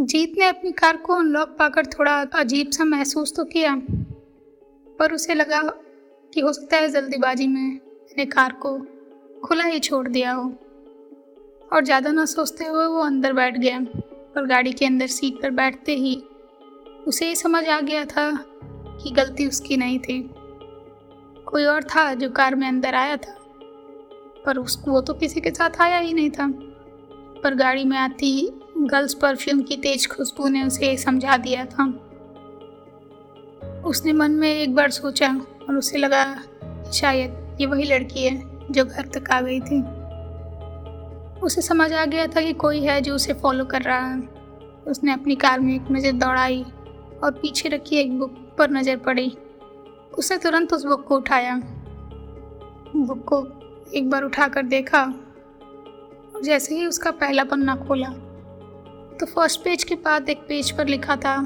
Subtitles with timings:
[0.00, 3.74] जीत ने अपनी कार को अनलॉक पाकर थोड़ा अजीब सा महसूस तो किया,
[4.98, 5.60] पर उसे लगा
[6.32, 8.78] कि हो सकता है जल्दीबाजी में मैंने कार को
[9.44, 10.44] खुला ही छोड़ दिया हो।
[11.72, 15.50] और ज़्यादा ना सोचते हुए वो अंदर बैठ गया, और गाड़ी के अंदर सीट पर
[15.50, 16.14] बैठते ही
[17.06, 18.30] उसे ही समझ आ गया था
[19.02, 20.22] कि गलती उसकी नहीं थी।
[21.46, 23.36] कोई और था जो कार में अंदर आया था,
[24.46, 26.48] पर उसको वो तो किसी के साथ आया ही नहीं था।
[27.42, 28.32] पर गाड़ी में आती
[28.80, 31.84] गर्ल्स परफ्यूम की तेज खुशबू ने उसे समझा दिया था।
[33.86, 35.28] उसने मन में एक बार सोचा
[35.68, 36.24] और उसे लगा
[36.92, 39.80] शायद ये वही लड़की है जो घर तक आ गई थी।
[41.40, 44.18] उसे समझ आ गया था कि कोई है जो उसे फॉलो कर रहा है।
[44.86, 46.62] उसने अपनी कार में एक नज़र दौड़ाई
[47.24, 49.28] और पीछे रखी एक बुक पर नज़र पड़ी।
[50.18, 51.60] उसने तुरंत उस बुक को उठाया।
[52.96, 53.44] बुक को
[53.94, 55.06] एक बार उठाकर देखा
[56.44, 58.12] जैसे ही उसका पहला पन्ना खोला
[59.20, 61.36] तो फ़र्स्ट पेज के बाद एक पेज पर लिखा था,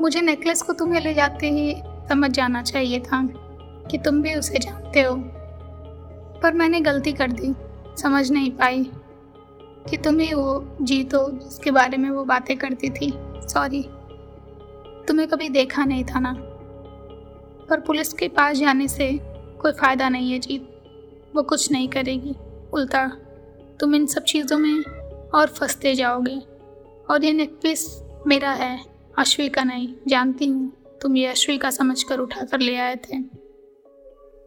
[0.00, 1.74] मुझे नेकलेस को तुम्हें ले जाते ही
[2.08, 3.20] समझ जाना चाहिए था
[3.90, 5.14] कि तुम भी उसे जानते हो।
[6.42, 7.54] पर मैंने गलती कर दी,
[8.02, 8.84] समझ नहीं पाई
[9.90, 13.12] कि तुम ही वो जीत हो जिसके बारे में वो बातें करती थी।
[13.48, 13.82] सॉरी
[15.08, 16.34] तुम्हें कभी देखा नहीं था ना।
[17.68, 19.10] पर पुलिस के पास जाने से
[19.60, 22.34] कोई फ़ायदा नहीं है, जीत। वो कुछ नहीं करेगी,
[22.72, 23.06] उल्टा।
[23.80, 25.03] तुम इन सब चीज़ों में
[25.34, 26.38] और फंसते जाओगे।
[27.10, 28.84] और ये नेकलेस मेरा है
[29.18, 32.96] अश्वी का नहीं, जानती हूँ। तुम ये अश्वी का समझ कर उठा कर ले आए
[32.96, 33.18] थे।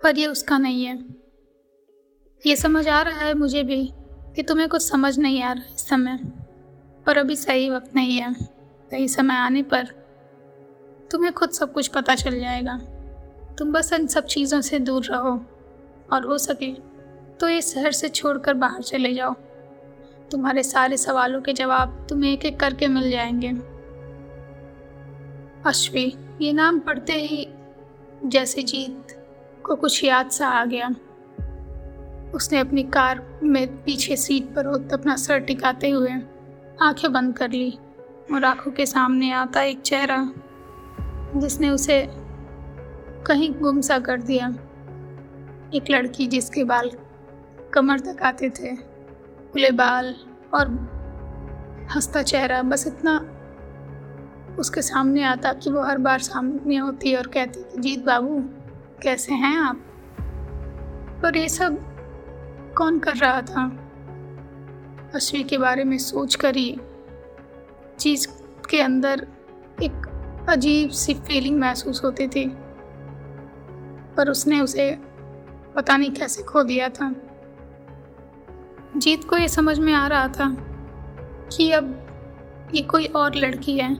[0.03, 1.05] पर ये उसका नहीं है।
[2.45, 3.89] ये समझ आ रहा है मुझे भी
[4.35, 6.19] कि तुम्हें कुछ समझ नहीं आ रहा इस समय।
[7.05, 8.33] पर अभी सही वक्त नहीं है।
[8.91, 9.85] सही समय आने पर
[11.11, 12.77] तुम्हें खुद सब कुछ पता चल जाएगा।
[13.57, 15.39] तुम बस इन सब चीज़ों से दूर रहो।
[16.13, 16.71] और हो सके
[17.37, 19.35] तो ये शहर से छोड़कर बाहर चले जाओ।
[20.31, 23.49] तुम्हारे सारे सवालों के जवाब तुम्हें एक एक करके मिल जाएँगे।
[25.65, 27.47] अश्वी, ये नाम पढ़ते ही
[28.25, 29.23] जैसे जीत
[29.65, 30.87] को कुछ याद सा आ गया।
[32.33, 36.11] उसने अपनी कार में पीछे सीट पर अपना सर टिकाते हुए
[36.81, 37.77] आँखें बंद कर ली
[38.33, 40.33] और आँखों के सामने आता एक चेहरा
[41.35, 42.07] जिसने उसे
[43.27, 44.47] कहीं गुम सा कर दिया।
[45.73, 46.91] एक लड़की जिसके बाल
[47.73, 48.96] कमर तक आते थे।
[49.53, 50.15] खुले बाल
[50.53, 50.67] और
[51.95, 53.33] हंसता चेहरा, बस इतना
[54.59, 58.43] उसके सामने आता कि वो हर बार सामने होती और कहती कि, जीत बाबू,
[59.03, 59.83] कैसे हैं आप?
[61.23, 61.77] पर ये सब
[62.77, 63.83] कौन कर रहा था?
[65.15, 66.77] अश्वी के बारे में सोच कर ही
[67.99, 68.27] चीज़
[68.69, 69.27] के अंदर
[69.83, 69.93] एक
[70.49, 72.57] अजीब सी फीलिंग महसूस होती थी।
[74.17, 74.99] पर उसने उसे
[75.75, 77.15] पता नहीं कैसे खो दिया था।
[78.95, 80.55] जीत को ये समझ में आ रहा था
[81.57, 82.07] कि अब
[82.75, 83.97] ये कोई और लड़की है,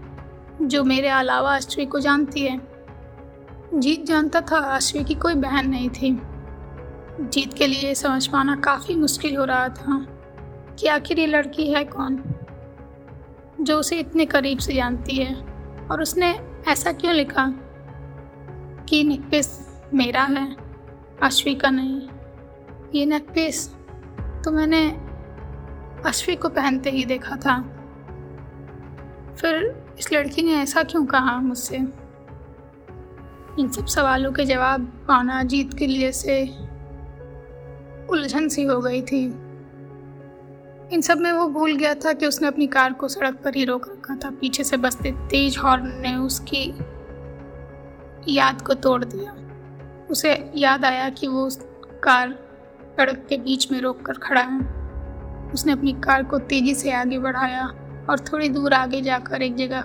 [0.61, 2.61] जो मेरे अलावा अश्वी को जानती है।
[3.73, 6.21] जीत जानता था अश्वी की कोई बहन नहीं थी।
[7.21, 10.07] जीत के लिए समझ पाना काफ़ी मुश्किल हो रहा था
[10.79, 12.23] कि आखिर ये लड़की है कौन,
[13.61, 15.35] जो उसे इतने करीब से जानती है।
[15.91, 17.53] और उसने ऐसा क्यों लिखा
[18.89, 20.55] कि नेकपेस मेरा है
[21.23, 22.01] अश्वी का नहीं?
[22.95, 23.76] ये नेकपेस
[24.43, 24.89] तो मैंने
[26.05, 27.61] अश्वी को पहनते ही देखा था।
[29.35, 31.77] फिर इस लड़की ने ऐसा क्यों कहा मुझसे?
[33.59, 36.43] इन सब सवालों के जवाब पाना जीत के लिए से
[38.09, 39.25] उलझन सी हो गई थी।
[40.93, 43.65] इन सब में वो भूल गया था कि उसने अपनी कार को सड़क पर ही
[43.65, 46.73] रोक रखा था। पीछे से बसते तेज हॉर्न ने उसकी
[48.27, 49.35] याद को तोड़ दिया।
[50.09, 51.59] उसे याद आया कि वो उस
[52.03, 52.46] कार
[52.97, 54.59] सड़क के बीच में रोक कर खड़ा है।
[55.53, 57.65] उसने अपनी कार को तेज़ी से आगे बढ़ाया
[58.09, 59.81] और थोड़ी दूर आगे जाकर एक जगह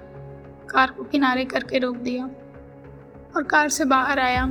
[0.70, 2.24] कार को किनारे करके रोक दिया
[3.36, 4.46] और कार से बाहर आया।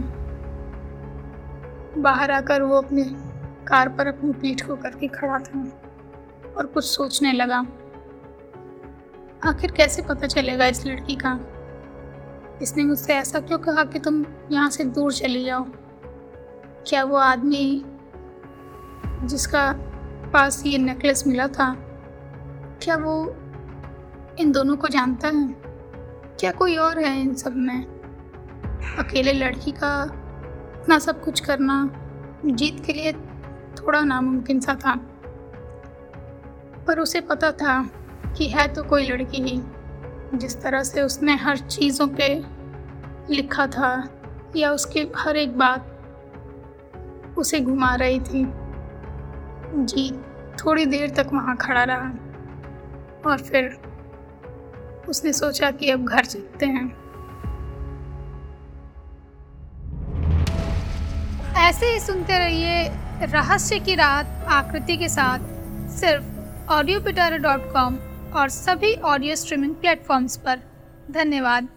[1.98, 3.04] बाहर आकर वो अपने
[3.68, 5.64] कार पर अपनी पीठ को करके खड़ा था
[6.58, 7.60] और कुछ सोचने लगा।
[9.46, 11.40] आखिर कैसे पता चलेगा इस लड़की का?
[12.62, 15.66] इसने मुझसे ऐसा क्यों कहा कि तुम यहाँ से दूर चली जाओ?
[16.88, 17.86] क्या वो आदमी
[19.24, 19.72] जिसका
[20.34, 21.74] पास ये नेकलेस मिला था,
[22.82, 23.16] क्या वो
[24.40, 25.48] इन दोनों को जानता है?
[26.40, 27.86] क्या कोई और है इन सब में?
[29.00, 30.04] अकेले लड़की का
[30.82, 31.90] इतना सब कुछ करना
[32.46, 33.12] जीत के लिए
[33.78, 34.96] थोड़ा नामुमकिन सा था।
[36.88, 37.82] पर उसे पता था
[38.38, 39.62] कि है तो कोई लड़की ही,
[40.38, 42.44] जिस तरह से उसने हर चीज़ों पे
[43.30, 43.92] लिखा था
[44.56, 45.88] या उसके हर एक बात
[47.38, 48.44] उसे घुमा रही थी।
[49.74, 50.12] जी,
[50.56, 53.78] थोड़ी देर तक वहाँ खड़ा रहा और फिर
[55.10, 56.86] उसने सोचा कि अब घर चलते हैं।
[61.58, 62.88] ऐसे ही सुनते रहिए
[63.24, 65.40] रहस्य की रात आकृति के साथ
[65.92, 67.98] सिर्फ़ ऑडियो पिटारा डॉट कॉम
[68.34, 70.60] और सभी ऑडियो स्ट्रीमिंग प्लेटफॉर्म्स पर।
[71.12, 71.68] धन्यवाद।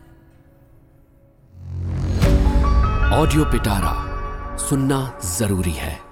[3.12, 6.03] ऑडियो पिटारा सुनना ज़रूरी है।